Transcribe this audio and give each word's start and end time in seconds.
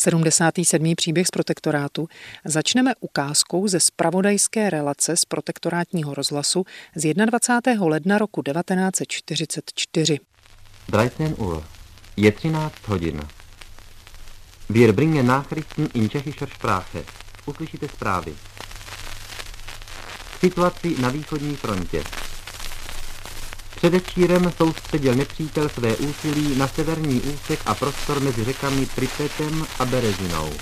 77. 0.00 0.94
příběh 0.96 1.26
z 1.26 1.30
protektorátu 1.30 2.08
začneme 2.44 2.94
ukázkou 3.00 3.68
ze 3.68 3.80
spravodajské 3.80 4.70
relace 4.70 5.16
z 5.16 5.24
protektorátního 5.24 6.14
rozhlasu 6.14 6.64
z 6.94 7.14
21. 7.14 7.86
ledna 7.86 8.18
roku 8.18 8.42
1944. 8.42 10.20
13 10.86 11.38
Uhr. 11.38 11.62
Je 12.16 12.32
13 12.32 12.74
hodin. 12.86 13.20
Wir 14.70 14.92
bringen 14.92 15.26
Nachrichten 15.26 15.88
in 15.94 16.08
tschechischer 16.08 16.48
Sprache. 16.54 17.04
Uslyšíte 17.46 17.88
zprávy. 17.88 18.34
Situaci 20.40 20.96
na 21.00 21.08
východní 21.08 21.56
frontě. 21.56 22.02
Předevčírem 23.80 24.52
soustředil 24.56 25.14
nepřítel 25.14 25.68
své 25.68 25.96
úsilí 25.96 26.58
na 26.58 26.68
severní 26.68 27.20
úsek 27.20 27.60
a 27.66 27.74
prostor 27.74 28.20
mezi 28.20 28.44
řekami 28.44 28.86
Pripetem 28.86 29.66
a 29.78 29.84
Berezinou. 29.84 30.52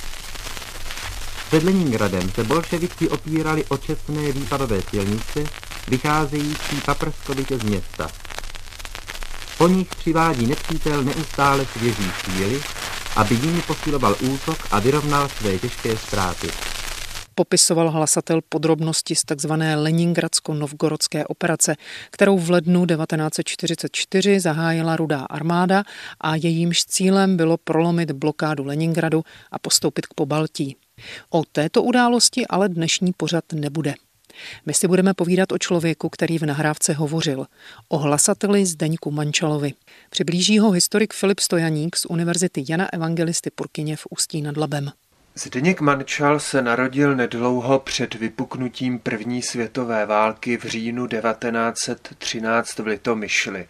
Před 1.47 1.63
Leningradem 1.63 2.31
se 2.31 2.45
bolševici 2.45 3.09
opírali 3.09 3.65
o 3.69 3.77
četné 3.77 4.33
výpadové 4.33 4.83
silnice, 4.91 5.45
vycházející 5.89 6.81
paprskovitě 6.87 7.59
z 7.59 7.63
města. 7.63 8.09
Po 9.59 9.69
nich 9.69 9.89
přivádí 9.95 10.47
nepřítel 10.47 11.05
neustále 11.05 11.67
svěží 11.67 12.11
síly, 12.25 12.63
aby 13.17 13.35
jimi 13.35 13.63
posiloval 13.63 14.17
útok 14.21 14.59
a 14.71 14.79
vyrovnal 14.79 15.29
své 15.29 15.59
těžké 15.59 15.97
ztráty 15.97 16.51
popisoval 17.39 17.91
hlasatel 17.91 18.41
podrobnosti 18.49 19.15
z 19.15 19.23
tzv. 19.23 19.53
Leningradsko-Novgorodské 19.77 21.25
operace, 21.29 21.77
kterou 22.11 22.39
v 22.39 22.51
lednu 22.51 22.87
1944 22.87 24.41
zahájila 24.41 24.97
rudá 24.97 25.21
armáda 25.21 25.85
a 26.21 26.37
jejímž 26.37 26.85
cílem 26.85 27.37
bylo 27.37 27.57
prolomit 27.57 28.13
blokádu 28.13 28.65
Leningradu 28.65 29.25
a 29.51 29.59
postoupit 29.59 30.07
k 30.07 30.15
Pobaltí. 30.15 30.77
O 31.31 31.45
této 31.53 31.83
události 31.83 32.47
ale 32.47 32.69
dnešní 32.69 33.13
pořad 33.13 33.45
nebude. 33.53 33.95
My 34.67 34.75
si 34.75 34.89
budeme 34.89 35.15
povídat 35.15 35.53
o 35.53 35.59
člověku, 35.59 36.09
který 36.09 36.39
v 36.39 36.47
nahrávce 36.47 36.93
hovořil, 36.93 37.47
o 37.89 37.99
hlasateli 37.99 38.67
Zdeňku 38.67 39.11
Mančalovi. 39.11 39.73
Přiblíží 40.11 40.59
ho 40.59 40.71
historik 40.71 41.15
Filip 41.15 41.41
Stojaník 41.41 41.97
z 41.97 42.07
Univerzity 42.07 42.65
Jana 42.69 42.93
Evangelisty 42.93 43.51
Purkyně 43.51 43.97
v 43.97 44.07
Ústí 44.11 44.43
nad 44.43 44.57
Labem. 44.57 44.91
Zdeněk 45.41 45.81
Mančal 45.81 46.41
se 46.41 46.63
narodil 46.63 47.17
nedlouho 47.17 47.79
před 47.79 48.15
vypuknutím 48.15 48.99
první 48.99 49.43
světové 49.43 50.07
války 50.07 50.57
v 50.57 50.65
říjnu 50.65 51.07
1913 51.07 52.79
v 52.79 52.87
Litomyšli, 52.87 53.69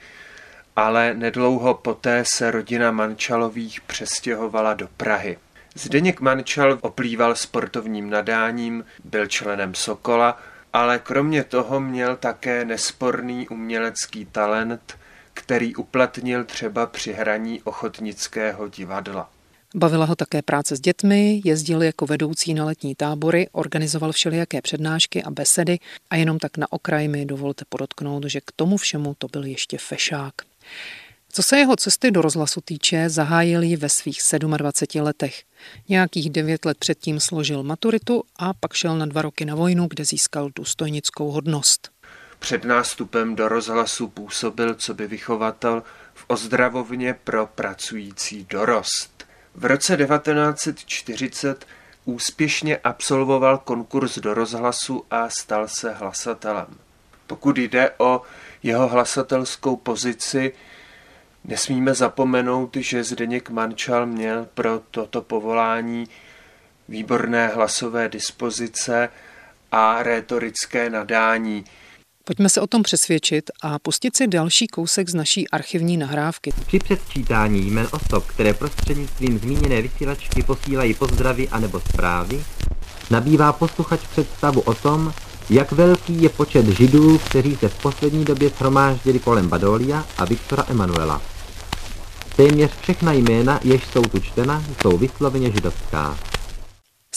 ale 0.77 1.15
nedlouho 1.15 1.75
poté 1.75 2.25
se 2.25 2.51
rodina 2.51 2.91
Mančalových 2.91 3.81
přestěhovala 3.81 4.75
do 4.75 4.89
Prahy. 4.97 5.39
Zdeněk 5.75 6.21
Mančal 6.21 6.79
oplýval 6.81 7.35
sportovním 7.35 8.11
nadáním, 8.11 8.85
byl 9.05 9.27
členem 9.27 9.75
Sokola, 9.75 10.39
ale 10.73 10.99
kromě 10.99 11.45
toho 11.45 11.81
měl 11.81 12.17
také 12.17 12.65
nesporný 12.65 13.49
umělecký 13.49 14.25
talent, 14.25 14.99
který 15.35 15.77
uplatnil 15.77 16.45
třeba 16.45 16.87
při 16.87 17.13
hraní 17.13 17.63
ochotnického 17.63 18.69
divadla. 18.69 19.31
Bavila 19.75 20.05
ho 20.05 20.17
také 20.17 20.43
práce 20.43 20.77
s 20.77 20.81
dětmi, 20.81 21.41
jezdil 21.45 21.83
jako 21.83 22.07
vedoucí 22.07 22.55
na 22.55 22.65
letní 22.65 22.95
tábory, 22.95 23.49
organizoval 23.53 24.13
všelijaké 24.13 24.63
přednášky 24.63 25.23
a 25.23 25.31
besedy 25.31 25.79
a 26.11 26.17
jenom 26.17 26.39
tak 26.39 26.57
na 26.57 26.73
okraj 26.73 27.09
mi 27.09 27.27
dovolte 27.27 27.65
podotknout, 27.69 28.25
že 28.25 28.41
k 28.41 28.53
tomu 28.57 28.77
všemu 28.77 29.15
to 29.19 29.29
byl 29.29 29.45
ještě 29.45 29.79
fešák. 29.79 30.35
Co 31.33 31.43
se 31.43 31.59
jeho 31.59 31.77
cesty 31.77 32.11
do 32.11 32.23
rozhlasu 32.23 32.61
týče, 32.61 33.11
zahájil 33.11 33.63
ji 33.63 33.77
ve 33.77 33.89
svých 33.89 34.19
27 34.57 35.05
letech. 35.05 35.43
Nějakých 35.89 36.31
devět 36.31 36.65
let 36.65 36.79
předtím 36.79 37.21
složil 37.21 37.63
maturitu 37.63 38.23
a 38.37 38.55
pak 38.55 38.73
šel 38.73 38.99
na 38.99 39.07
dva 39.07 39.23
roky 39.23 39.45
na 39.45 39.55
vojnu, 39.55 39.87
kde 39.91 40.05
získal 40.05 40.51
důstojnickou 40.57 41.31
hodnost. 41.31 41.91
Před 42.39 42.65
nástupem 42.65 43.37
do 43.37 43.49
rozhlasu 43.49 44.09
působil 44.09 44.75
co 44.75 44.95
by 44.95 45.07
vychovatel 45.07 45.83
v 46.15 46.25
ozdravovně 46.29 47.15
pro 47.25 47.47
pracující 47.47 48.47
dorost. 48.51 49.18
V 49.59 49.65
roce 49.65 49.97
1940 49.97 51.67
úspěšně 52.05 52.77
absolvoval 52.77 53.59
konkurs 53.59 54.19
do 54.19 54.35
rozhlasu 54.35 55.05
a 55.11 55.29
stal 55.31 55.69
se 55.69 55.93
hlasatelem. 55.93 56.67
Pokud 57.27 57.59
jde 57.59 57.91
o 57.99 58.23
jeho 58.63 58.89
hlasatelskou 58.89 59.77
pozici, 59.77 60.53
nesmíme 61.45 61.95
zapomenout, 61.95 62.77
že 62.77 63.05
Zdeněk 63.05 63.51
Mančal 63.51 64.07
měl 64.07 64.49
pro 64.55 64.81
toto 64.91 65.23
povolání 65.23 66.09
výborné 66.89 67.49
hlasové 67.49 68.09
dispozice 68.09 69.09
a 69.73 70.03
rétorické 70.03 70.91
nadání– 70.91 71.65
Pojďme 72.29 72.49
se 72.49 72.61
o 72.61 72.67
tom 72.67 72.83
přesvědčit 72.83 73.51
a 73.63 73.79
pustit 73.79 74.17
si 74.17 74.27
další 74.27 74.67
kousek 74.67 75.09
z 75.09 75.15
naší 75.15 75.49
archivní 75.49 75.97
nahrávky. 75.97 76.53
Při 76.67 76.79
předčítání 76.79 77.67
jmen 77.67 77.89
osob, 77.91 78.27
které 78.27 78.55
prostřednictvím 78.55 79.39
zmíněné 79.39 79.83
vysílačky 79.83 80.43
posílají 80.43 80.95
pozdravy 80.95 81.49
anebo 81.49 81.81
zprávy, 81.81 82.45
nabývá 83.11 83.53
posluchač 83.53 84.01
představu 84.13 84.61
o 84.61 84.75
tom, 84.75 85.13
jak 85.51 85.73
velký 85.73 86.23
je 86.23 86.29
počet 86.29 86.67
židů, 86.67 87.19
kteří 87.19 87.57
se 87.57 87.69
v 87.69 87.83
poslední 87.83 88.25
době 88.25 88.51
shromáždili 88.51 89.19
kolem 89.19 89.49
Badolia 89.49 90.07
a 90.19 90.25
Viktora 90.25 90.65
Emanuela. 90.69 91.23
Téměř 92.37 92.71
všechna 92.81 93.13
jména, 93.13 93.61
jež 93.65 93.83
jsou 93.93 94.03
tu 94.03 94.21
čtena, 94.21 94.65
jsou 94.83 94.99
vysloveně 94.99 95.51
židovská. 95.51 96.19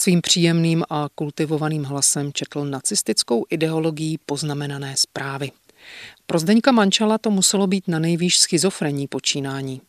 Svým 0.02 0.20
příjemným 0.22 0.84
a 0.90 1.08
kultivovaným 1.14 1.84
hlasem 1.84 2.32
četl 2.32 2.64
nacistickou 2.64 3.44
ideologií 3.50 4.18
poznamenané 4.26 4.94
zprávy. 4.96 5.50
Pro 6.26 6.38
Zdeňka 6.38 6.72
Mančala 6.72 7.18
to 7.18 7.30
muselo 7.30 7.66
být 7.66 7.88
na 7.88 7.98
nejvýš 7.98 8.38
schizofrenní 8.38 9.08
počínání. 9.08 9.80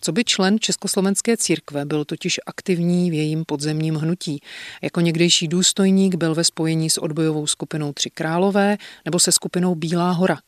Co 0.00 0.12
by 0.12 0.24
člen 0.24 0.58
Československé 0.60 1.36
církve 1.36 1.84
byl 1.84 2.04
totiž 2.04 2.40
aktivní 2.46 3.10
v 3.10 3.14
jejím 3.14 3.44
podzemním 3.44 3.94
hnutí. 3.94 4.40
Jako 4.82 5.00
někdejší 5.00 5.48
důstojník 5.48 6.14
byl 6.14 6.34
ve 6.34 6.44
spojení 6.44 6.90
s 6.90 6.98
odbojovou 6.98 7.46
skupinou 7.46 7.92
Tři 7.92 8.10
králové 8.10 8.76
nebo 9.04 9.20
se 9.20 9.32
skupinou 9.32 9.74
Bílá 9.74 10.10
hora. 10.10 10.38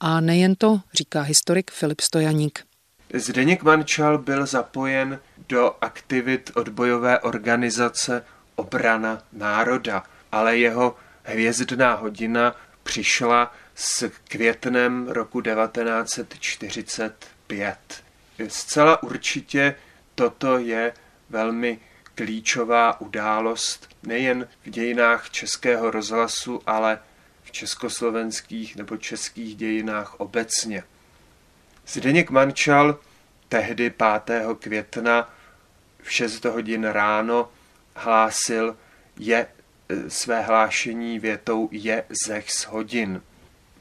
A 0.00 0.20
nejen 0.20 0.54
to, 0.54 0.80
říká 0.94 1.22
historik 1.22 1.70
Filip 1.70 2.00
Stojaník. 2.00 2.64
Zdeněk 3.14 3.62
Mančal 3.62 4.18
byl 4.18 4.46
zapojen 4.46 5.20
do 5.48 5.72
aktivit 5.80 6.50
odbojové 6.54 7.20
organizace 7.20 8.22
obrana 8.56 9.22
národa, 9.32 10.02
ale 10.32 10.58
jeho 10.58 10.96
hvězdná 11.22 11.94
hodina 11.94 12.56
přišla 12.82 13.54
s 13.74 14.10
květnem 14.28 15.08
roku 15.08 15.40
1945. 15.40 17.78
Zcela 18.48 19.02
určitě 19.02 19.74
toto 20.14 20.58
je 20.58 20.92
velmi 21.30 21.78
klíčová 22.14 23.00
událost 23.00 23.88
nejen 24.02 24.48
v 24.66 24.70
dějinách 24.70 25.30
českého 25.30 25.90
rozhlasu, 25.90 26.62
ale 26.66 26.98
v 27.42 27.50
československých 27.50 28.76
nebo 28.76 28.96
českých 28.96 29.56
dějinách 29.56 30.20
obecně. 30.20 30.82
Zdeněk 31.86 32.30
Mančal 32.30 32.98
tehdy 33.48 33.90
5. 34.24 34.42
května 34.58 35.34
v 36.02 36.12
6 36.12 36.44
hodin 36.44 36.84
ráno 36.84 37.48
hlásil 37.96 38.76
je 39.18 39.46
e, 39.88 40.10
své 40.10 40.42
hlášení 40.42 41.18
větou 41.18 41.68
je 41.72 42.04
z 42.46 42.66
hodin. 42.66 43.22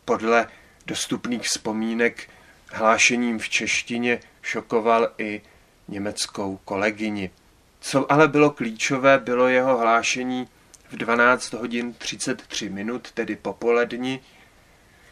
Podle 0.05 0.47
dostupných 0.85 1.41
vzpomínek 1.41 2.29
hlášením 2.71 3.39
v 3.39 3.49
češtině 3.49 4.19
šokoval 4.41 5.09
i 5.17 5.41
německou 5.87 6.59
kolegyni. 6.65 7.31
Co 7.79 8.11
ale 8.11 8.27
bylo 8.27 8.51
klíčové, 8.51 9.19
bylo 9.19 9.47
jeho 9.47 9.77
hlášení 9.77 10.47
v 10.89 10.97
12 10.97 11.53
hodin 11.53 11.93
33 11.93 12.69
minut, 12.69 13.11
tedy 13.11 13.35
popolední, 13.35 14.19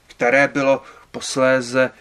které 0.07 0.47
bylo 0.47 0.83
posléze 1.11 1.91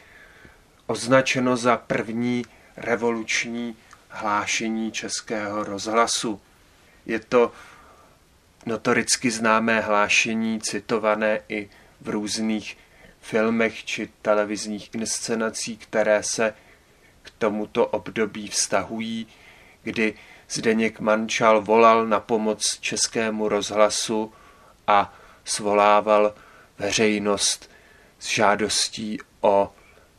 označeno 0.87 1.57
za 1.57 1.77
první 1.77 2.45
revoluční 2.77 3.77
hlášení 4.09 4.93
českého 4.93 5.65
rozhlasu. 5.65 6.41
Je 7.07 7.19
to 7.19 7.53
notoricky 8.67 9.31
známé 9.31 9.81
hlášení, 9.81 10.61
citované 10.61 11.41
i 11.49 11.71
v 12.01 12.09
různých 12.09 12.79
filmech 13.21 13.85
či 13.85 14.09
televizních 14.23 14.95
inscenacích, 14.95 15.79
které 15.79 16.23
se 16.23 16.55
k 17.23 17.31
tomuto 17.39 17.87
období 17.87 18.49
vztahují, 18.49 19.27
kdy 19.83 20.15
Zdeněk 20.53 21.01
Mančal 21.01 21.63
volal 21.63 22.07
na 22.07 22.21
pomoc 22.21 22.79
českému 22.81 23.49
rozhlasu 23.49 24.33
a 24.87 25.15
svolával 25.45 26.35
veřejnost 26.79 27.71
s 28.19 28.27
žádostí 28.27 29.19
o 29.41 29.73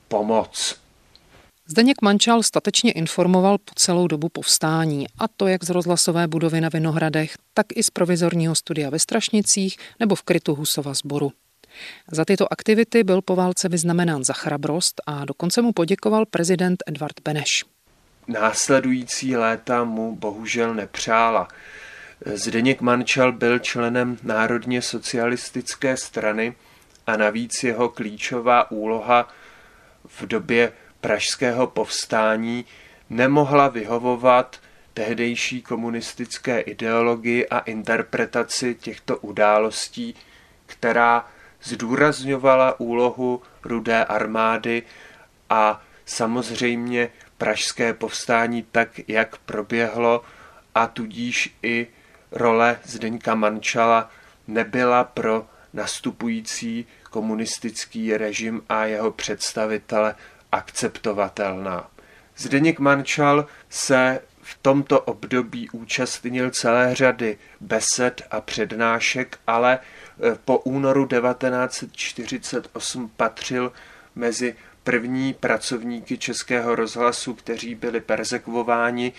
pomoc. 0.08 0.83
Zdeněk 1.68 2.02
Mančal 2.02 2.44
statečně 2.44 2.92
informoval 2.92 3.58
po 3.58 3.72
celou 3.76 4.08
dobu 4.08 4.30
povstání, 4.30 5.06
a 5.20 5.28
to 5.28 5.48
jak 5.48 5.64
z 5.64 5.70
rozhlasové 5.70 6.28
budovy 6.28 6.62
na 6.62 6.70
Vinohradech, 6.70 7.38
tak 7.54 7.66
i 7.76 7.84
z 7.84 7.90
provizorního 7.90 8.56
studia 8.56 8.90
ve 8.90 9.00
Strašnicích 9.00 9.78
nebo 10.00 10.16
v 10.16 10.22
krytu 10.22 10.56
Husova 10.56 10.94
sboru. 10.94 11.32
Za 12.12 12.26
tyto 12.26 12.54
aktivity 12.54 13.04
byl 13.04 13.22
po 13.22 13.36
válce 13.36 13.70
vyznamenán 13.70 14.24
za 14.24 14.34
chrabrost 14.34 15.02
a 15.06 15.26
dokonce 15.26 15.62
mu 15.62 15.74
poděkoval 15.74 16.26
prezident 16.26 16.84
Edvard 16.88 17.16
Beneš. 17.26 17.66
Následující 18.28 19.36
léta 19.36 19.84
mu 19.84 20.16
bohužel 20.16 20.76
nepřála. 20.76 21.48
Zdeněk 22.26 22.82
Mančal 22.82 23.32
byl 23.32 23.60
členem 23.60 24.18
Národně 24.24 24.82
socialistické 24.82 25.98
strany 25.98 26.56
a 27.08 27.18
navíc 27.18 27.64
jeho 27.64 27.90
klíčová 27.90 28.72
úloha 28.72 29.28
v 30.08 30.26
době 30.26 30.72
pražského 31.04 31.68
povstání 31.68 32.66
nemohla 33.10 33.68
vyhovovat 33.68 34.60
tehdejší 34.94 35.62
komunistické 35.62 36.60
ideologii 36.60 37.48
a 37.48 37.60
interpretaci 37.60 38.76
těchto 38.76 39.18
událostí, 39.18 40.16
která 40.66 41.28
zdůrazňovala 41.64 42.80
úlohu 42.80 43.42
rudé 43.64 44.06
armády 44.06 44.84
a 45.50 45.82
samozřejmě 46.06 47.10
pražské 47.38 47.94
povstání 47.94 48.66
tak, 48.72 48.90
jak 49.08 49.38
proběhlo 49.38 50.24
a 50.76 50.88
tudíž 50.88 51.56
i 51.64 51.88
role 52.32 52.80
Zdeňka 52.84 53.36
Mančala 53.36 54.10
nebyla 54.48 55.04
pro 55.04 55.46
nastupující 55.74 56.86
komunistický 57.10 58.18
režim 58.18 58.62
a 58.70 58.86
jeho 58.86 59.12
představitele 59.12 60.16
akceptovatelná. 60.54 61.90
Zdeněk 62.38 62.80
Mančal 62.80 63.46
se 63.70 64.22
v 64.42 64.58
tomto 64.62 65.02
období 65.02 65.70
účastnil 65.70 66.52
celé 66.52 66.96
řady 66.96 67.38
besed 67.62 68.22
a 68.32 68.42
přednášek, 68.42 69.40
ale 69.48 69.80
e, 69.80 69.82
po 70.46 70.58
únoru 70.58 71.08
1948 71.08 73.12
patřil 73.18 73.72
mezi 74.16 74.56
první 74.84 75.34
pracovníky 75.34 76.18
Českého 76.18 76.76
rozhlasu, 76.76 77.34
kteří 77.34 77.76
byli 77.76 78.02
persekvováni. 78.02 79.14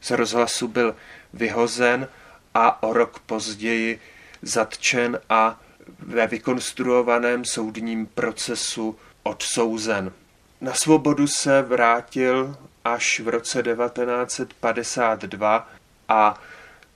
Z 0.00 0.10
rozhlasu 0.10 0.68
byl 0.68 0.96
vyhozen 1.32 2.08
a 2.54 2.82
o 2.82 2.92
rok 2.92 3.18
později 3.18 4.00
zatčen 4.42 5.20
a 5.28 5.60
ve 5.98 6.26
vykonstruovaném 6.26 7.44
soudním 7.44 8.06
procesu 8.06 8.98
odsouzen. 9.22 10.12
Na 10.60 10.74
svobodu 10.74 11.26
se 11.26 11.62
vrátil 11.62 12.56
až 12.84 13.20
v 13.20 13.28
roce 13.28 13.62
1952 13.62 15.70
a 16.08 16.42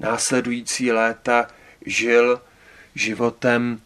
následující 0.00 0.92
léta 0.92 1.46
žil 1.86 2.40
životem 2.94 3.80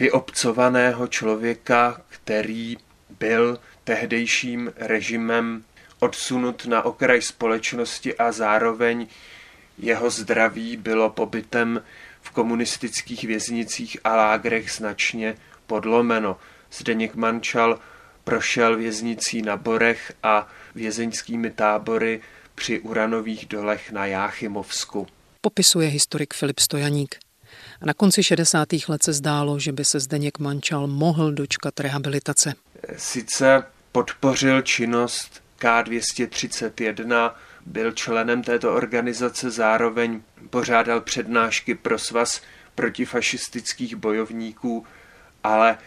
vyobcovaného 0.00 1.06
člověka, 1.06 2.00
který 2.08 2.76
byl 3.18 3.60
tehdejším 3.84 4.72
režimem 4.76 5.64
odsunut 6.00 6.66
na 6.66 6.82
okraj 6.82 7.22
společnosti 7.22 8.16
a 8.16 8.32
zároveň 8.32 9.06
jeho 9.78 10.10
zdraví 10.10 10.76
bylo 10.76 11.10
pobytem 11.10 11.82
v 12.22 12.30
komunistických 12.30 13.24
věznicích 13.24 13.96
a 14.04 14.16
lágrech 14.16 14.70
značně 14.70 15.34
podlomeno. 15.66 16.38
Zdeněk 16.72 17.14
Mančal 17.14 17.78
prošel 18.26 18.76
věznicí 18.76 19.42
na 19.42 19.56
Borech 19.56 20.12
a 20.22 20.48
vězeňskými 20.74 21.50
tábory 21.50 22.20
při 22.54 22.80
uranových 22.80 23.46
dolech 23.46 23.92
na 23.92 24.06
Jáchymovsku. 24.06 25.06
Popisuje 25.40 25.88
historik 25.88 26.34
Filip 26.34 26.58
Stojaník. 26.58 27.16
A 27.80 27.86
na 27.86 27.94
konci 27.94 28.22
60. 28.22 28.68
let 28.88 29.02
se 29.02 29.12
zdálo, 29.12 29.58
že 29.58 29.72
by 29.72 29.84
se 29.84 30.00
Zdeněk 30.00 30.38
Mančal 30.38 30.86
mohl 30.86 31.32
dočkat 31.32 31.80
rehabilitace. 31.80 32.54
Sice 32.96 33.64
podpořil 33.92 34.62
činnost 34.62 35.42
K231, 35.60 37.32
byl 37.66 37.92
členem 37.92 38.42
této 38.42 38.74
organizace, 38.74 39.50
zároveň 39.50 40.22
pořádal 40.50 41.00
přednášky 41.00 41.74
pro 41.74 41.98
svaz 41.98 42.42
protifašistických 42.74 43.96
bojovníků, 43.96 44.86
ale 45.44 45.78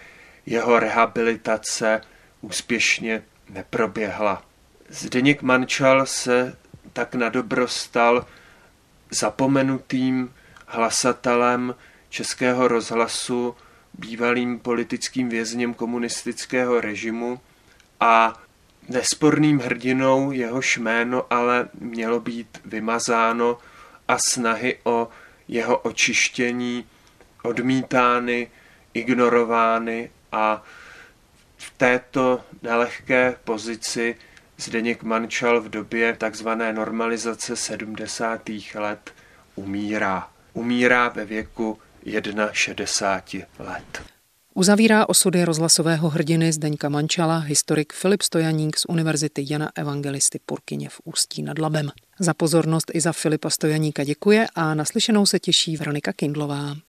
jeho 0.45 0.79
rehabilitace 0.79 2.01
úspěšně 2.41 3.23
neproběhla. 3.49 4.43
Zdeněk 4.89 5.41
Mančal 5.41 6.05
se 6.05 6.57
tak 6.93 7.15
na 7.15 7.29
dobro 7.29 7.67
stal 7.67 8.25
zapomenutým 9.11 10.33
hlasatelem 10.65 11.75
Českého 12.09 12.67
rozhlasu, 12.67 13.55
bývalým 13.93 14.59
politickým 14.59 15.29
vězněm 15.29 15.73
komunistického 15.73 16.81
režimu 16.81 17.39
a 17.99 18.41
nesporným 18.89 19.59
hrdinou 19.59 20.31
jehož 20.31 20.77
jméno 20.77 21.25
ale 21.29 21.69
mělo 21.79 22.19
být 22.19 22.61
vymazáno 22.65 23.57
a 24.07 24.17
snahy 24.29 24.77
o 24.83 25.07
jeho 25.47 25.77
očištění 25.77 26.85
odmítány, 27.43 28.51
ignorovány 28.93 30.11
a 30.31 30.63
v 31.59 31.73
této 31.77 32.41
nelehké 32.61 33.35
pozici 33.43 34.15
Zdeněk 34.57 35.03
Mančal 35.03 35.61
v 35.61 35.69
době 35.69 36.15
takzvané 36.17 36.73
normalizace 36.73 37.55
70. 37.55 38.49
let 38.75 39.11
umírá. 39.55 40.29
Umírá 40.53 41.09
ve 41.09 41.25
věku 41.25 41.79
61 42.51 43.47
let. 43.59 44.01
Uzavírá 44.53 45.09
osudy 45.09 45.45
rozhlasového 45.45 46.09
hrdiny 46.09 46.53
Zdeňka 46.53 46.89
Mančala 46.89 47.37
historik 47.37 47.93
Filip 47.93 48.21
Stojaník 48.21 48.77
z 48.77 48.85
Univerzity 48.85 49.45
Jana 49.49 49.71
Evangelisty 49.75 50.39
Purkyně 50.45 50.89
v 50.89 51.01
Ústí 51.03 51.43
nad 51.43 51.59
Labem. 51.59 51.89
Za 52.19 52.33
pozornost 52.33 52.91
i 52.93 53.01
za 53.01 53.11
Filipa 53.11 53.49
Stojaníka 53.49 54.03
děkuje 54.03 54.47
a 54.55 54.73
naslyšenou 54.73 55.25
se 55.25 55.39
těší 55.39 55.77
Veronika 55.77 56.13
Kindlová. 56.13 56.77